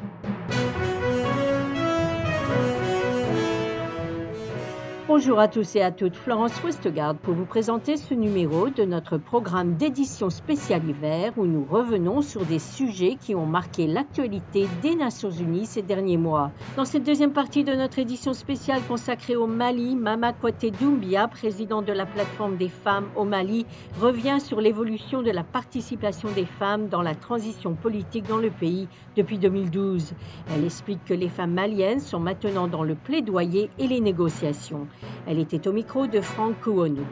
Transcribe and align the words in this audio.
thank 0.00 0.24
you 0.24 0.39
Bonjour 5.12 5.40
à 5.40 5.48
tous 5.48 5.74
et 5.74 5.82
à 5.82 5.90
toutes, 5.90 6.14
Florence 6.14 6.62
Westgard 6.62 7.16
pour 7.16 7.34
vous 7.34 7.44
présenter 7.44 7.96
ce 7.96 8.14
numéro 8.14 8.68
de 8.68 8.84
notre 8.84 9.18
programme 9.18 9.74
d'édition 9.74 10.30
spéciale 10.30 10.88
hiver 10.88 11.32
où 11.36 11.46
nous 11.46 11.66
revenons 11.68 12.22
sur 12.22 12.46
des 12.46 12.60
sujets 12.60 13.16
qui 13.20 13.34
ont 13.34 13.44
marqué 13.44 13.88
l'actualité 13.88 14.68
des 14.82 14.94
Nations 14.94 15.32
Unies 15.32 15.66
ces 15.66 15.82
derniers 15.82 16.16
mois. 16.16 16.52
Dans 16.76 16.84
cette 16.84 17.02
deuxième 17.02 17.32
partie 17.32 17.64
de 17.64 17.74
notre 17.74 17.98
édition 17.98 18.34
spéciale 18.34 18.82
consacrée 18.86 19.34
au 19.34 19.48
Mali, 19.48 19.96
Mama 19.96 20.32
Kwate 20.32 20.66
Doumbia, 20.80 21.26
président 21.26 21.82
de 21.82 21.92
la 21.92 22.06
plateforme 22.06 22.56
des 22.56 22.68
femmes 22.68 23.08
au 23.16 23.24
Mali, 23.24 23.66
revient 24.00 24.38
sur 24.38 24.60
l'évolution 24.60 25.22
de 25.22 25.32
la 25.32 25.42
participation 25.42 26.28
des 26.36 26.46
femmes 26.46 26.86
dans 26.86 27.02
la 27.02 27.16
transition 27.16 27.74
politique 27.74 28.28
dans 28.28 28.38
le 28.38 28.50
pays 28.50 28.86
depuis 29.16 29.38
2012. 29.38 30.12
Elle 30.54 30.64
explique 30.64 31.04
que 31.04 31.14
les 31.14 31.28
femmes 31.28 31.54
maliennes 31.54 31.98
sont 31.98 32.20
maintenant 32.20 32.68
dans 32.68 32.84
le 32.84 32.94
plaidoyer 32.94 33.70
et 33.80 33.88
les 33.88 34.00
négociations. 34.00 34.86
Elle 35.26 35.38
était 35.38 35.66
au 35.68 35.72
micro 35.72 36.06
de 36.06 36.20
Franck 36.20 36.60
Kouonou. 36.62 37.06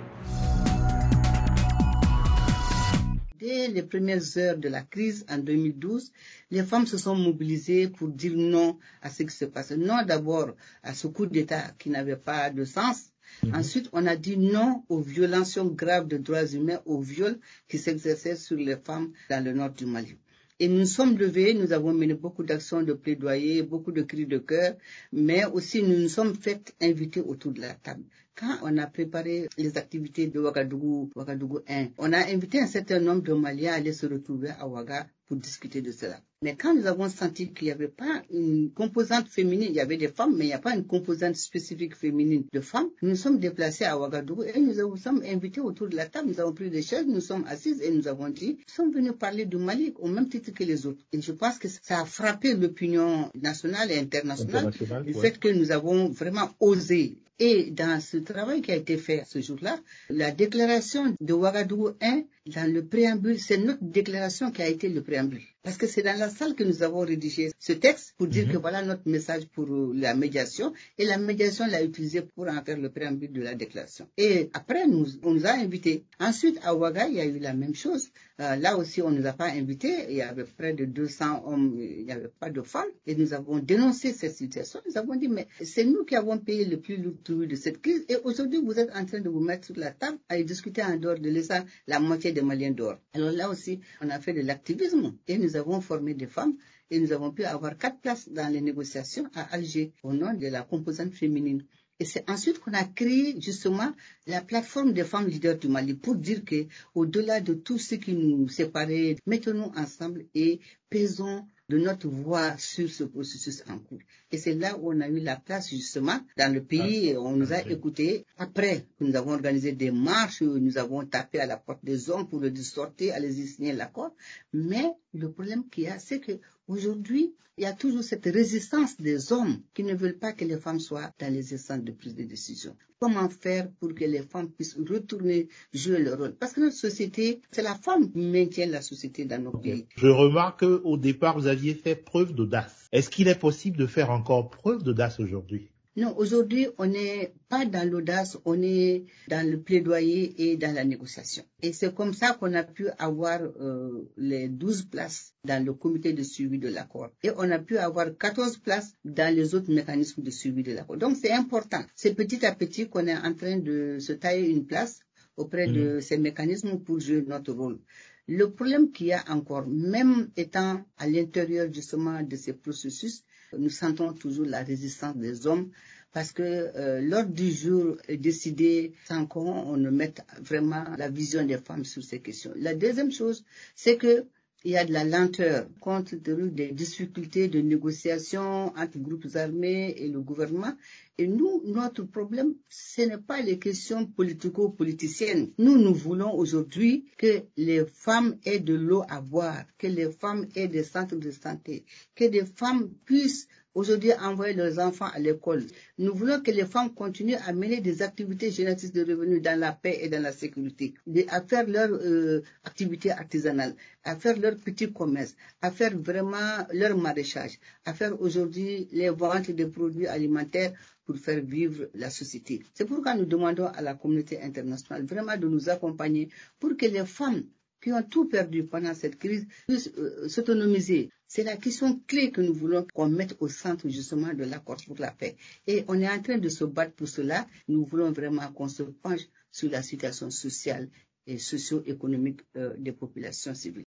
Dès 3.39 3.69
les 3.69 3.85
premières 3.85 4.37
heures 4.37 4.57
de 4.59 4.69
la 4.69 4.83
crise 4.83 5.25
en 5.31 5.39
2012, 5.39 6.11
les 6.51 6.65
femmes 6.65 6.87
se 6.87 6.99
sont 6.99 7.15
mobilisées 7.15 7.89
pour 7.89 8.09
dire 8.09 8.35
non 8.37 8.79
à 9.01 9.11
ce 9.11 9.23
qui 9.23 9.35
se 9.35 9.45
passe. 9.45 9.71
Non 9.71 10.03
d'abord 10.05 10.57
à 10.83 10.93
ce 10.93 11.07
coup 11.07 11.27
d'État 11.27 11.63
qui 11.79 11.89
n'avait 11.91 12.17
pas 12.17 12.51
de 12.51 12.65
sens. 12.65 13.13
Mhm. 13.45 13.55
Ensuite, 13.55 13.89
on 13.93 14.07
a 14.07 14.17
dit 14.17 14.37
non 14.37 14.83
aux 14.89 15.01
violations 15.01 15.67
graves 15.67 16.09
de 16.09 16.17
droits 16.17 16.47
humains, 16.47 16.81
aux 16.85 17.01
viols 17.01 17.39
qui 17.69 17.79
s'exerçaient 17.79 18.37
sur 18.37 18.57
les 18.57 18.77
femmes 18.77 19.13
dans 19.31 19.45
le 19.45 19.53
nord 19.53 19.71
du 19.71 19.87
Mali. 19.87 20.17
Et 20.61 20.67
nous 20.69 20.87
sommes 20.87 21.17
levés, 21.17 21.55
nous 21.55 21.73
avons 21.73 21.93
mené 21.93 22.15
beaucoup 22.15 22.43
d'actions 22.43 22.83
de 22.83 22.93
plaidoyer, 22.93 23.63
beaucoup 23.63 23.93
de 23.93 24.03
cris 24.03 24.27
de 24.27 24.39
cœur, 24.39 24.75
mais 25.13 25.45
aussi 25.45 25.83
nous 25.85 25.97
nous 25.97 26.09
sommes 26.09 26.35
fait 26.35 26.75
inviter 26.81 27.21
autour 27.21 27.53
de 27.53 27.61
la 27.61 27.75
table. 27.75 28.03
Quand 28.35 28.59
on 28.63 28.77
a 28.79 28.87
préparé 28.89 29.49
les 29.57 29.79
activités 29.79 30.27
de 30.27 30.41
Ouagadougou, 30.41 31.11
Ouagadougou 31.15 31.61
1, 31.69 31.89
on 31.99 32.13
a 32.13 32.27
invité 32.27 32.61
un 32.61 32.67
certain 32.67 32.99
nombre 32.99 33.23
de 33.23 33.33
Maliens 33.35 33.73
à 33.73 33.77
aller 33.77 33.93
se 33.93 34.07
retrouver 34.07 34.51
à 34.51 34.67
Ouaga 34.69 35.07
pour 35.27 35.37
discuter 35.37 35.81
de 35.81 35.93
cela. 35.93 36.21
Mais 36.41 36.55
quand 36.55 36.73
nous 36.73 36.87
avons 36.87 37.09
senti 37.09 37.53
qu'il 37.53 37.67
n'y 37.67 37.73
avait 37.73 37.89
pas 37.89 38.23
une 38.31 38.71
composante 38.71 39.27
féminine, 39.29 39.71
il 39.71 39.75
y 39.75 39.81
avait 39.81 39.97
des 39.97 40.07
femmes, 40.07 40.37
mais 40.37 40.45
il 40.45 40.49
n'y 40.49 40.53
a 40.53 40.61
pas 40.61 40.75
une 40.75 40.87
composante 40.87 41.35
spécifique 41.35 41.97
féminine 41.97 42.45
de 42.53 42.61
femmes, 42.61 42.89
nous 43.03 43.09
nous 43.11 43.17
sommes 43.17 43.41
déplacés 43.41 43.85
à 43.85 43.99
Ouagadougou 43.99 44.45
et 44.45 44.61
nous 44.61 44.75
nous 44.75 44.97
sommes 44.97 45.23
invités 45.27 45.61
autour 45.61 45.89
de 45.89 45.97
la 45.97 46.07
table, 46.07 46.29
nous 46.29 46.39
avons 46.39 46.53
pris 46.53 46.71
des 46.71 46.83
chaises, 46.83 47.07
nous 47.09 47.21
sommes 47.21 47.45
assises 47.49 47.83
et 47.83 47.91
nous 47.91 48.07
avons 48.07 48.29
dit, 48.29 48.59
nous 48.59 48.75
sommes 48.75 48.93
venus 48.93 49.15
parler 49.19 49.47
du 49.47 49.57
Mali 49.57 49.93
au 49.99 50.07
même 50.07 50.29
titre 50.29 50.53
que 50.53 50.63
les 50.63 50.87
autres. 50.87 51.05
Et 51.13 51.21
je 51.21 51.33
pense 51.33 51.59
que 51.59 51.67
ça 51.69 52.03
a 52.03 52.05
frappé 52.05 52.55
l'opinion 52.55 53.31
nationale 53.35 53.91
et 53.91 53.99
internationale, 53.99 54.71
le 55.05 55.13
fait 55.15 55.41
que 55.41 55.49
nous 55.49 55.73
avons 55.73 56.09
vraiment 56.09 56.51
osé 56.61 57.17
et 57.41 57.71
dans 57.71 58.01
ce 58.01 58.17
travail 58.17 58.63
qui 58.63 58.73
a 58.73 58.77
été 58.77 58.97
fait 58.97 59.23
ce 59.27 59.41
jour-là, 59.41 59.79
la 60.11 60.33
déclaration 60.33 61.15
de 61.21 61.33
Ouagadougou 61.33 61.91
1, 62.01 62.23
dans 62.47 62.73
le 62.73 62.85
préambule, 62.85 63.39
c'est 63.39 63.59
notre 63.59 63.85
déclaration 63.85 64.51
qui 64.51 64.63
a 64.63 64.69
été 64.69 64.89
le 64.89 65.03
préambule. 65.03 65.43
Parce 65.63 65.77
que 65.77 65.87
c'est 65.87 66.03
dans 66.03 66.19
la 66.19 66.29
salle 66.29 66.55
que 66.55 66.65
nous 66.65 66.83
avons 66.83 67.01
rédigé 67.01 67.51
ce 67.59 67.73
texte 67.73 68.15
pour 68.17 68.27
dire 68.29 68.47
mhm. 68.47 68.53
que 68.53 68.57
voilà 68.59 68.83
notre 68.83 69.09
message 69.09 69.47
pour 69.49 69.67
la 69.93 70.15
médiation. 70.15 70.73
Et 70.99 71.05
la 71.05 71.19
médiation 71.19 71.67
l'a 71.67 71.83
utilisé 71.83 72.23
pour 72.23 72.49
en 72.49 72.63
faire 72.63 72.79
le 72.79 72.89
préambule 72.91 73.33
de 73.33 73.43
la 73.43 73.55
déclaration. 73.55 74.09
Et 74.17 74.51
après, 74.55 74.87
nous, 74.87 75.07
on 75.23 75.35
nous 75.35 75.47
a 75.47 75.51
invités. 75.51 76.05
Ensuite, 76.21 76.59
à 76.63 76.75
Ouaga, 76.75 77.09
il 77.09 77.15
y 77.17 77.21
a 77.21 77.27
eu 77.27 77.39
la 77.39 77.55
même 77.55 77.75
chose. 77.75 78.09
Euh, 78.41 78.55
là 78.57 78.77
aussi, 78.79 79.03
on 79.03 79.11
ne 79.11 79.19
nous 79.19 79.27
a 79.27 79.33
pas 79.33 79.51
invités. 79.51 80.07
Il 80.09 80.17
y 80.17 80.23
avait 80.23 80.45
près 80.45 80.73
de 80.73 80.85
200 80.85 81.43
hommes, 81.47 81.77
il 81.79 82.05
n'y 82.05 82.13
avait 82.13 82.31
pas 82.39 82.51
de 82.51 82.63
femmes. 82.63 82.89
Et 83.07 83.17
nous 83.17 83.35
avons 83.35 83.59
dénoncé 83.59 84.13
cette 84.13 84.37
situation. 84.37 84.81
Nous 84.89 84.97
avons 84.97 85.17
dit, 85.17 85.29
mais 85.29 85.49
c'est 85.61 85.85
nous 85.85 86.05
qui 86.05 86.15
avons 86.15 86.39
payé 86.39 86.65
le 86.65 86.79
plus 86.79 86.97
lourd 86.97 87.17
de 87.27 87.55
cette 87.57 87.83
crise. 87.83 88.05
Et 88.09 88.17
aujourd'hui, 88.25 88.61
vous 88.65 88.79
êtes 88.79 88.91
en 88.95 89.05
train 89.05 89.21
de 89.21 89.29
vous 89.29 89.41
mettre 89.41 89.67
sur 89.67 89.77
la 89.77 89.91
table 89.91 90.19
à 90.29 90.39
y 90.39 90.45
discuter 90.45 90.83
en 90.85 90.97
dehors 90.97 91.19
de 91.19 91.29
laisser 91.29 91.59
la 91.89 91.99
moitié 91.99 92.31
des 92.33 92.43
Maliens 92.43 92.71
dehors. 92.71 92.99
Alors 93.13 93.33
là 93.33 93.51
aussi, 93.51 93.81
on 94.01 94.09
a 94.09 94.21
fait 94.21 94.33
de 94.33 94.43
l'activisme. 94.43 95.17
Et 95.27 95.37
nous 95.37 95.48
avons 95.57 95.81
formé 95.81 96.15
des 96.15 96.27
femmes 96.27 96.55
et 96.91 96.99
nous 97.01 97.13
avons 97.13 97.31
pu 97.33 97.45
avoir 97.45 97.77
quatre 97.77 98.01
places 98.01 98.29
dans 98.29 98.53
les 98.53 98.61
négociations 98.61 99.29
à 99.35 99.43
Alger 99.55 99.93
au 100.03 100.13
nom 100.13 100.33
de 100.35 100.47
la 100.47 100.63
composante 100.63 101.13
féminine. 101.15 101.65
Et 102.01 102.05
c'est 102.05 102.29
ensuite 102.31 102.61
qu'on 102.61 102.75
a 102.75 102.85
créé 102.85 103.41
justement 103.41 103.93
la 104.27 104.41
plateforme 104.41 104.93
des 104.93 105.03
femmes 105.05 105.27
leaders 105.27 105.59
du 105.59 105.69
Mali 105.69 105.95
pour 105.95 106.15
dire 106.15 106.45
que, 106.45 106.67
au-delà 106.95 107.41
de 107.41 107.55
tout 107.55 107.79
ce 107.79 107.97
qui 107.97 108.13
nous 108.15 108.49
séparait, 108.49 109.17
mettons-nous 109.27 109.73
ensemble 109.77 110.27
et 110.35 110.61
pesons 110.91 111.45
de 111.69 111.79
notre 111.79 112.09
voix 112.09 112.57
sur 112.57 112.89
ce 112.89 113.05
processus 113.05 113.63
en 113.69 113.79
cours. 113.79 113.99
Et 114.33 114.39
c'est 114.39 114.55
là 114.55 114.77
où 114.79 114.93
on 114.93 115.01
a 115.01 115.09
eu 115.09 115.21
la 115.21 115.37
place 115.37 115.69
justement 115.71 116.19
dans 116.37 116.53
le 116.53 116.63
pays, 116.63 117.13
ah, 117.15 117.21
on 117.21 117.37
nous 117.37 117.53
a 117.53 117.61
écoutés. 117.69 118.25
Après, 118.39 118.87
nous 119.01 119.15
avons 119.17 119.33
organisé 119.33 119.73
des 119.73 119.91
marches, 119.91 120.43
nous 120.43 120.79
avons 120.79 121.05
tapé 121.05 121.41
à 121.41 121.47
la 121.47 121.57
porte 121.59 121.85
des 121.85 122.09
hommes 122.09 122.27
pour 122.29 122.41
leur 122.41 122.51
dire 122.51 122.65
sortez, 122.65 123.13
allez-y 123.13 123.47
signer 123.47 123.73
l'accord. 123.73 124.15
Mais 124.53 124.87
le 125.13 125.31
problème 125.31 125.69
qu'il 125.69 125.85
y 125.85 125.89
a, 125.89 125.99
c'est 125.99 126.21
que 126.21 126.41
aujourd'hui, 126.69 127.35
il 127.59 127.63
y 127.63 127.67
a 127.67 127.73
toujours 127.73 128.05
cette 128.05 128.27
résistance 128.27 128.97
des 128.99 129.33
hommes 129.33 129.61
qui 129.75 129.83
ne 129.83 129.95
veulent 129.95 130.19
pas 130.19 130.33
que 130.33 130.45
les 130.45 130.59
femmes 130.59 130.79
soient 130.79 131.11
dans 131.19 131.33
les 131.33 131.53
instances 131.53 131.83
de 131.83 131.91
prise 131.91 132.15
de 132.15 132.23
décision. 132.23 132.77
Comment 133.01 133.29
faire 133.29 133.69
pour 133.81 133.95
que 133.95 134.05
les 134.05 134.23
femmes 134.23 134.49
puissent 134.49 134.77
retourner 134.77 135.49
jouer 135.73 135.99
leur 135.99 136.19
rôle? 136.19 136.35
Parce 136.37 136.53
que 136.53 136.61
notre 136.61 136.77
société, 136.77 137.41
c'est 137.51 137.63
la 137.63 137.75
femme 137.75 138.13
qui 138.13 138.19
maintient 138.19 138.67
la 138.67 138.81
société 138.81 139.25
dans 139.25 139.43
nos 139.43 139.51
pays. 139.51 139.87
Je 139.97 140.07
remarque 140.07 140.61
qu'au 140.61 140.97
départ, 140.97 141.37
vous 141.37 141.49
aviez 141.49 141.75
fait 141.75 141.97
preuve 141.97 142.33
d'audace. 142.33 142.89
Est-ce 142.93 143.11
qu'il 143.11 143.27
est 143.27 143.39
possible 143.39 143.77
de 143.77 143.87
faire 143.87 144.11
encore 144.11 144.51
preuve 144.51 144.85
d'audace 144.85 145.19
aujourd'hui? 145.19 145.71
Non, 145.99 146.17
aujourd'hui, 146.17 146.69
on 146.79 146.87
n'est 146.87 147.33
pas 147.49 147.65
dans 147.67 147.89
l'audace, 147.91 148.39
on 148.45 148.63
est 148.63 149.07
dans 149.27 149.45
le 149.45 149.61
plaidoyer 149.61 150.51
et 150.51 150.57
dans 150.57 150.73
la 150.73 150.85
négociation. 150.85 151.43
Et 151.61 151.73
c'est 151.73 151.93
comme 151.93 152.15
ça 152.15 152.35
qu'on 152.35 152.55
a 152.55 152.63
pu 152.63 152.87
avoir 152.99 153.41
euh, 153.43 154.09
les 154.17 154.49
12 154.49 154.85
places 154.85 155.35
dans 155.45 155.65
le 155.65 155.73
comité 155.73 156.13
de 156.13 156.23
suivi 156.23 156.59
de 156.61 156.69
l'accord. 156.69 157.11
Et 157.25 157.31
on 157.37 157.51
a 157.51 157.59
pu 157.59 157.79
avoir 157.79 158.17
14 158.17 158.59
places 158.59 158.93
dans 159.05 159.35
les 159.35 159.57
autres 159.57 159.73
mécanismes 159.73 160.23
de 160.23 160.31
suivi 160.31 160.63
de 160.63 160.73
l'accord. 160.73 160.99
Donc 160.99 161.17
c'est 161.17 161.33
important. 161.33 161.83
C'est 161.97 162.15
petit 162.15 162.47
à 162.47 162.55
petit 162.55 162.89
qu'on 162.89 163.09
est 163.09 163.17
en 163.17 163.35
train 163.35 163.57
de 163.59 163.99
se 163.99 164.13
tailler 164.13 164.49
une 164.51 164.67
place 164.67 165.01
auprès 165.37 165.67
de 165.67 165.95
mhm. 165.95 166.01
ces 166.01 166.19
mécanismes 166.19 166.79
pour 166.79 167.01
jouer 167.01 167.25
notre 167.27 167.53
rôle. 167.53 167.81
Le 168.29 168.53
problème 168.53 168.93
qu'il 168.93 169.09
y 169.09 169.13
a 169.15 169.25
encore, 169.31 169.67
même 169.67 170.29
étant 170.37 170.85
à 170.97 171.09
l'intérieur 171.09 171.73
justement 171.73 172.23
de 172.23 172.37
ces 172.37 172.53
processus, 172.53 173.25
nous 173.57 173.71
sentons 173.71 174.13
toujours 174.13 174.47
la 174.47 174.63
résistance 174.63 175.17
des 175.17 175.47
hommes 175.47 175.71
parce 176.13 176.33
que 176.33 176.43
euh, 176.43 177.01
l'ordre 177.01 177.33
du 177.33 177.51
jour 177.51 177.97
est 178.09 178.17
décidé 178.17 178.93
sans 179.07 179.27
qu'on 179.27 179.77
ne 179.77 179.91
mette 179.91 180.23
vraiment 180.41 180.85
la 180.97 181.09
vision 181.09 181.45
des 181.45 181.59
femmes 181.59 181.85
sur 181.85 182.03
ces 182.03 182.21
questions. 182.21 182.53
La 182.57 182.75
deuxième 182.75 183.13
chose, 183.13 183.45
c'est 183.75 183.97
que 183.97 184.25
il 184.65 184.73
y 184.73 184.77
a 184.77 184.85
de 184.85 184.93
la 184.93 185.05
lenteur 185.05 185.69
compte 185.81 186.21
tenu 186.23 186.51
des 186.51 186.73
difficultés 186.73 187.47
de 187.49 187.61
négociation 187.61 188.73
entre 188.77 188.99
groupes 188.99 189.27
armés 189.37 189.95
et 189.97 190.09
le 190.09 190.21
gouvernement. 190.21 190.75
Et 191.17 191.29
nous, 191.29 191.63
notre 191.65 192.03
problème, 192.03 192.55
ce 192.69 193.03
n'est 193.03 193.19
pas 193.19 193.41
les 193.41 193.59
questions 193.59 194.07
politico-politiciennes. 194.07 195.53
Nous, 195.59 195.79
nous 195.79 195.95
voulons 195.95 196.35
aujourd'hui 196.35 197.07
que 197.19 197.43
les 197.57 197.85
femmes 197.87 198.37
aient 198.45 198.59
de 198.59 198.75
l'eau 198.75 199.03
à 199.09 199.21
boire, 199.21 199.65
que 199.79 199.87
les 199.87 200.11
femmes 200.11 200.47
aient 200.57 200.69
des 200.69 200.83
centres 200.85 201.17
de 201.17 201.31
santé, 201.31 201.85
que 202.17 202.25
des 202.25 202.45
femmes 202.45 202.91
puissent 203.05 203.47
aujourd'hui 203.79 204.13
envoyer 204.21 204.55
leurs 204.55 204.79
enfants 204.81 205.09
à 205.15 205.19
l'école. 205.21 205.65
Nous 205.99 206.13
voulons 206.13 206.41
que 206.41 206.51
les 206.51 206.65
femmes 206.65 206.93
continuent 206.93 207.39
à 207.47 207.53
mener 207.53 207.81
des 207.81 208.03
activités 208.03 208.51
génétiques 208.51 208.93
de 208.93 209.05
revenus 209.05 209.41
dans 209.41 209.59
la 209.59 209.73
paix 209.73 209.99
et 210.03 210.09
dans 210.09 210.21
la 210.21 210.33
sécurité, 210.33 210.95
à 211.29 211.41
faire 211.43 211.67
leur 211.69 211.91
euh, 211.93 212.43
activité 212.65 213.13
artisanale, 213.13 213.75
à 214.03 214.17
faire 214.17 214.37
leur 214.39 214.57
petit 214.57 214.93
commerce, 214.93 215.37
à 215.63 215.71
faire 215.71 215.97
vraiment 215.97 216.67
leur 216.73 216.97
maraîchage, 216.99 217.59
à 217.85 217.95
faire 217.95 218.21
aujourd'hui 218.21 218.89
les 218.91 219.11
ventes 219.11 219.53
de 219.53 219.65
produits 219.65 220.09
alimentaires 220.09 220.73
pour 221.05 221.17
faire 221.17 221.41
vivre 221.41 221.89
la 221.95 222.11
société. 222.11 222.63
C'est 222.75 222.85
pourquoi 222.85 223.15
nous 223.15 223.27
demandons 223.27 223.67
à 223.67 223.81
la 223.81 223.95
communauté 223.95 224.43
internationale 224.43 225.05
vraiment 225.07 225.37
de 225.37 225.47
nous 225.47 225.69
accompagner 225.69 226.29
pour 226.59 226.77
que 226.77 226.87
les 226.87 227.07
femmes 227.07 227.45
qui 227.81 227.93
ont 227.93 228.03
tout 228.03 228.29
perdu 228.29 228.65
pendant 228.65 228.93
cette 228.93 229.19
crise 229.19 229.47
puissent 229.69 229.93
euh, 229.99 230.29
s'autonomiser. 230.29 231.11
C'est 231.31 231.45
la 231.45 231.59
question 231.59 232.01
clé 232.07 232.31
que 232.31 232.41
nous 232.41 232.55
voulons 232.55 232.87
qu'on 232.95 233.11
mette 233.11 233.37
au 233.41 233.49
centre 233.49 233.87
justement 233.91 234.33
de 234.33 234.45
l'accord 234.45 234.79
pour 234.87 234.97
la 234.99 235.11
paix. 235.11 235.37
Et 235.67 235.85
on 235.87 236.01
est 236.01 236.09
en 236.09 236.23
train 236.23 236.39
de 236.39 236.49
se 236.49 236.65
battre 236.65 236.95
pour 236.95 237.07
cela. 237.07 237.47
Nous 237.69 237.85
voulons 237.85 238.13
vraiment 238.13 238.51
qu'on 238.53 238.69
se 238.69 238.83
penche 238.83 239.29
sur 239.51 239.71
la 239.71 239.83
situation 239.83 240.31
sociale 240.31 240.89
et 241.27 241.37
socio-économique 241.37 242.41
euh, 242.57 242.75
des 242.79 242.93
populations 242.93 243.55
civiles. 243.55 243.85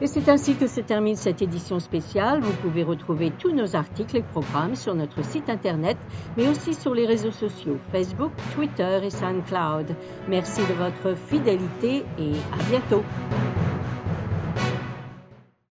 Et 0.00 0.06
c'est 0.06 0.28
ainsi 0.28 0.54
que 0.54 0.68
se 0.68 0.80
termine 0.80 1.16
cette 1.16 1.42
édition 1.42 1.80
spéciale. 1.80 2.40
Vous 2.40 2.52
pouvez 2.62 2.84
retrouver 2.84 3.32
tous 3.38 3.52
nos 3.52 3.74
articles 3.74 4.16
et 4.16 4.22
programmes 4.22 4.76
sur 4.76 4.94
notre 4.94 5.24
site 5.24 5.48
internet, 5.48 5.96
mais 6.36 6.48
aussi 6.48 6.74
sur 6.74 6.94
les 6.94 7.06
réseaux 7.06 7.30
sociaux 7.32 7.78
Facebook, 7.90 8.32
Twitter 8.54 9.00
et 9.02 9.10
SoundCloud. 9.10 9.94
Merci 10.28 10.60
de 10.60 10.74
votre 10.74 11.16
fidélité 11.28 12.04
et 12.18 12.32
à 12.52 12.62
bientôt. 12.68 13.02